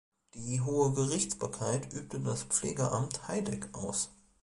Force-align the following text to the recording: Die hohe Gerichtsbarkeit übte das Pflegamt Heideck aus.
Die 0.33 0.59
hohe 0.61 0.93
Gerichtsbarkeit 0.93 1.93
übte 1.93 2.19
das 2.19 2.41
Pflegamt 2.41 3.27
Heideck 3.27 3.67
aus. 3.75 4.09